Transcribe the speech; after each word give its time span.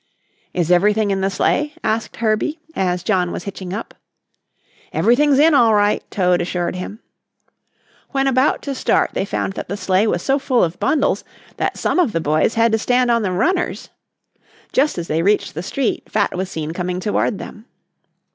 "Is 0.51 0.71
everything 0.71 1.11
in 1.11 1.21
the 1.21 1.29
sleigh?" 1.29 1.73
asked 1.83 2.15
Herbie, 2.15 2.59
as 2.75 3.03
John 3.03 3.31
was 3.31 3.43
hitching 3.43 3.71
up. 3.71 3.93
"Everything's 4.91 5.37
in 5.37 5.53
all 5.53 5.75
right," 5.75 6.03
Toad 6.09 6.41
assured 6.41 6.75
him. 6.75 7.01
When 8.09 8.25
about 8.25 8.63
to 8.63 8.73
start 8.73 9.11
they 9.13 9.25
found 9.25 9.53
that 9.53 9.69
the 9.69 9.77
sleigh 9.77 10.07
was 10.07 10.23
so 10.23 10.39
full 10.39 10.63
of 10.63 10.79
bundles 10.79 11.23
that 11.57 11.77
some 11.77 11.99
of 11.99 12.13
the 12.13 12.19
boys 12.19 12.55
had 12.55 12.71
to 12.71 12.79
stand 12.79 13.11
on 13.11 13.21
the 13.21 13.31
runners. 13.31 13.89
Just 14.73 14.97
as 14.97 15.07
they 15.07 15.21
reached 15.21 15.53
the 15.53 15.61
street, 15.61 16.09
Fat 16.11 16.35
was 16.35 16.49
seen 16.49 16.71
coming 16.73 16.99
toward 16.99 17.37
them. 17.37 17.65